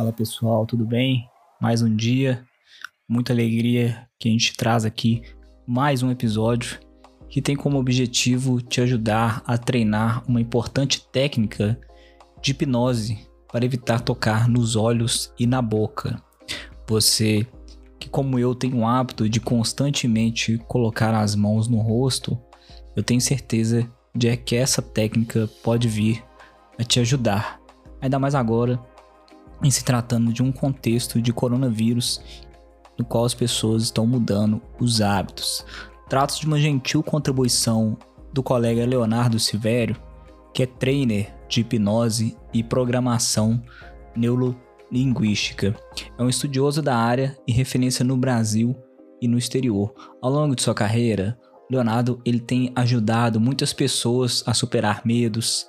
[0.00, 1.28] Fala pessoal, tudo bem?
[1.60, 2.42] Mais um dia,
[3.06, 5.20] muita alegria que a gente traz aqui
[5.66, 6.78] mais um episódio
[7.28, 11.78] que tem como objetivo te ajudar a treinar uma importante técnica
[12.40, 16.18] de hipnose para evitar tocar nos olhos e na boca.
[16.88, 17.46] Você
[17.98, 22.40] que, como eu, tem o hábito de constantemente colocar as mãos no rosto,
[22.96, 26.24] eu tenho certeza de que essa técnica pode vir
[26.78, 27.60] a te ajudar.
[28.00, 28.82] Ainda mais agora,
[29.62, 32.20] em se tratando de um contexto de coronavírus
[32.98, 35.64] no qual as pessoas estão mudando os hábitos.
[36.08, 37.96] Trata-se de uma gentil contribuição
[38.32, 39.96] do colega Leonardo Silvério,
[40.52, 43.62] que é trainer de hipnose e programação
[44.14, 45.74] neurolinguística.
[46.18, 48.76] É um estudioso da área e referência no Brasil
[49.20, 49.94] e no exterior.
[50.20, 51.38] Ao longo de sua carreira,
[51.70, 55.68] Leonardo ele tem ajudado muitas pessoas a superar medos,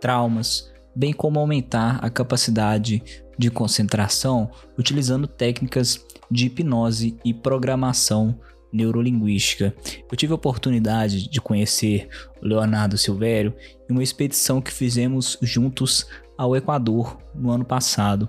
[0.00, 3.02] traumas, bem como aumentar a capacidade
[3.38, 8.38] de concentração utilizando técnicas de hipnose e programação
[8.72, 9.74] neurolinguística.
[10.10, 12.08] Eu tive a oportunidade de conhecer
[12.40, 13.54] o Leonardo Silvério
[13.88, 18.28] em uma expedição que fizemos juntos ao Equador no ano passado.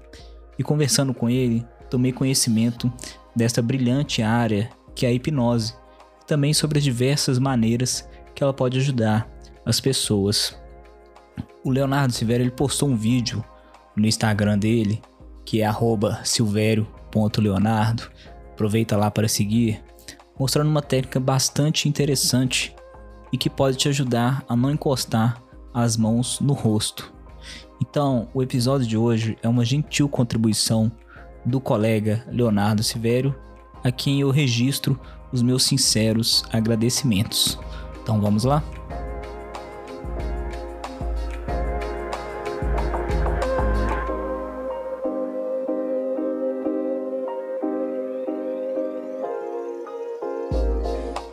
[0.57, 2.91] E conversando com ele, tomei conhecimento
[3.35, 5.73] desta brilhante área que é a hipnose,
[6.21, 9.29] e também sobre as diversas maneiras que ela pode ajudar
[9.65, 10.60] as pessoas.
[11.63, 13.43] O Leonardo Silvério ele postou um vídeo
[13.95, 15.01] no Instagram dele,
[15.45, 15.69] que é
[16.23, 18.03] silvério.leonardo.
[18.53, 19.83] Aproveita lá para seguir,
[20.39, 22.75] mostrando uma técnica bastante interessante
[23.31, 25.41] e que pode te ajudar a não encostar
[25.73, 27.13] as mãos no rosto.
[27.81, 30.91] Então, o episódio de hoje é uma gentil contribuição
[31.45, 33.35] do colega Leonardo Silvério,
[33.83, 34.99] a quem eu registro
[35.31, 37.57] os meus sinceros agradecimentos.
[38.01, 38.63] Então vamos lá?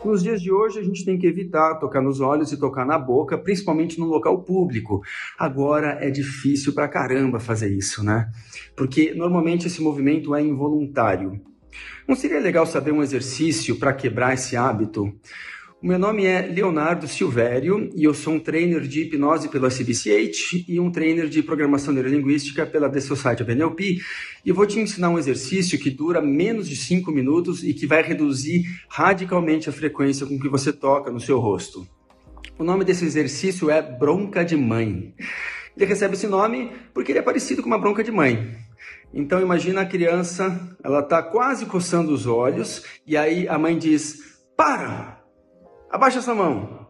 [0.09, 2.97] Nos dias de hoje, a gente tem que evitar tocar nos olhos e tocar na
[2.97, 5.03] boca, principalmente no local público.
[5.37, 8.27] Agora é difícil pra caramba fazer isso, né?
[8.75, 11.39] Porque normalmente esse movimento é involuntário.
[12.07, 15.13] Não seria legal saber um exercício para quebrar esse hábito?
[15.81, 20.77] Meu nome é Leonardo Silvério e eu sou um trainer de hipnose pelo SBCH e
[20.77, 23.97] um trainer de programação neurolinguística pela The Society of NLP.
[24.45, 28.03] E vou te ensinar um exercício que dura menos de 5 minutos e que vai
[28.03, 31.87] reduzir radicalmente a frequência com que você toca no seu rosto.
[32.57, 35.13] O nome desse exercício é bronca de mãe.
[35.77, 38.53] Ele recebe esse nome porque ele é parecido com uma bronca de mãe.
[39.13, 44.41] Então imagina a criança, ela está quase coçando os olhos e aí a mãe diz:
[44.57, 45.18] "Para!
[45.89, 46.87] Abaixa essa mão.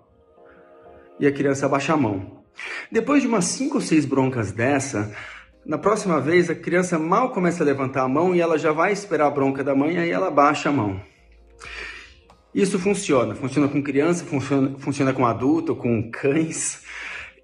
[1.20, 2.44] E a criança abaixa a mão.
[2.92, 5.16] Depois de umas cinco ou seis broncas dessa,
[5.66, 8.92] na próxima vez a criança mal começa a levantar a mão e ela já vai
[8.92, 11.00] esperar a bronca da mãe, aí ela abaixa a mão.
[12.54, 16.84] Isso funciona, funciona com criança, funciona, funciona com adulto, com cães.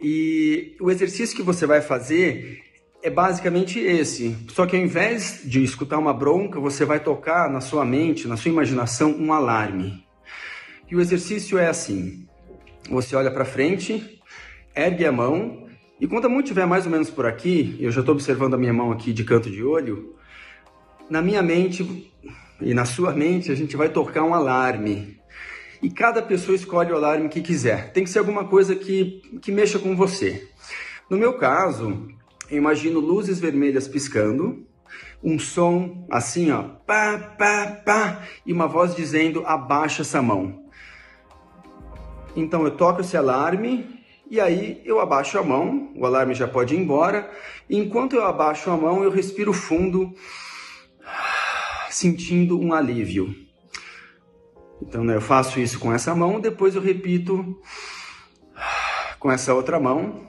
[0.01, 2.63] E o exercício que você vai fazer
[3.01, 4.35] é basicamente esse.
[4.49, 8.35] Só que ao invés de escutar uma bronca, você vai tocar na sua mente, na
[8.35, 10.04] sua imaginação, um alarme.
[10.89, 12.27] E o exercício é assim:
[12.89, 14.21] você olha para frente,
[14.75, 15.67] ergue a mão,
[15.99, 18.57] e quando a mão estiver mais ou menos por aqui, eu já estou observando a
[18.57, 20.15] minha mão aqui de canto de olho,
[21.09, 22.11] na minha mente
[22.61, 25.19] e na sua mente a gente vai tocar um alarme.
[25.81, 27.91] E cada pessoa escolhe o alarme que quiser.
[27.91, 30.49] Tem que ser alguma coisa que, que mexa com você.
[31.09, 32.07] No meu caso,
[32.49, 34.65] eu imagino luzes vermelhas piscando,
[35.23, 40.64] um som assim, ó, pá, pá, pá, e uma voz dizendo abaixa essa mão.
[42.35, 46.75] Então eu toco esse alarme e aí eu abaixo a mão, o alarme já pode
[46.75, 47.29] ir embora.
[47.69, 50.13] Enquanto eu abaixo a mão, eu respiro fundo,
[51.89, 53.33] sentindo um alívio.
[54.81, 57.57] Então né, eu faço isso com essa mão, depois eu repito
[59.19, 60.27] com essa outra mão,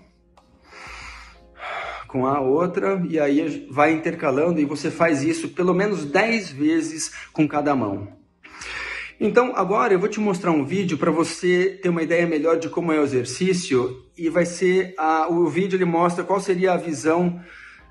[2.06, 7.12] com a outra, e aí vai intercalando e você faz isso pelo menos 10 vezes
[7.32, 8.16] com cada mão.
[9.18, 12.68] Então, agora eu vou te mostrar um vídeo para você ter uma ideia melhor de
[12.68, 16.76] como é o exercício e vai ser a, o vídeo ele mostra qual seria a
[16.76, 17.40] visão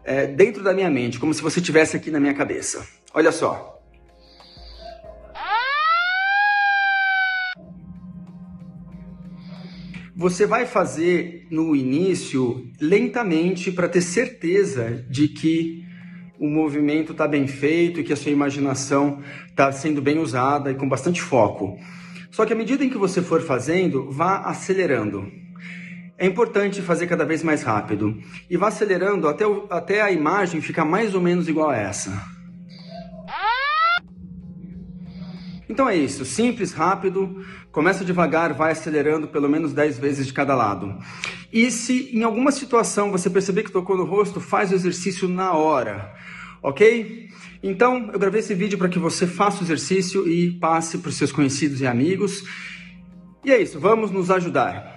[0.04, 2.88] é, dentro da minha mente, como se você estivesse aqui na minha cabeça.
[3.12, 3.74] Olha só.
[10.16, 15.85] Você vai fazer no início lentamente para ter certeza de que
[16.40, 20.76] o movimento está bem feito e que a sua imaginação está sendo bem usada e
[20.76, 21.78] com bastante foco.
[22.32, 25.32] Só que à medida em que você for fazendo, vá acelerando.
[26.18, 28.18] é importante fazer cada vez mais rápido.
[28.50, 32.36] E vá acelerando até, o, até a imagem ficar mais ou menos igual a essa.
[35.68, 40.56] Então é isso, simples, rápido, começa devagar, vai acelerando pelo menos 10 vezes de cada
[40.56, 40.98] lado.
[41.56, 45.54] E se em alguma situação você perceber que tocou no rosto, faz o exercício na
[45.54, 46.14] hora,
[46.62, 47.30] ok?
[47.64, 51.16] Então eu gravei esse vídeo para que você faça o exercício e passe para os
[51.16, 52.44] seus conhecidos e amigos.
[53.42, 54.94] E é isso, vamos nos ajudar.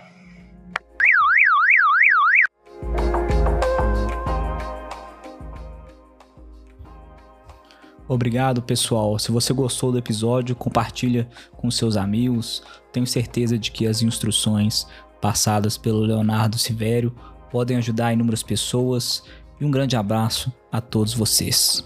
[8.08, 9.16] Obrigado, pessoal.
[9.18, 12.64] Se você gostou do episódio, compartilha com seus amigos.
[12.90, 14.88] Tenho certeza de que as instruções
[15.20, 17.14] passadas pelo Leonardo Sivério
[17.50, 19.22] podem ajudar inúmeras pessoas.
[19.60, 21.84] E um grande abraço a todos vocês.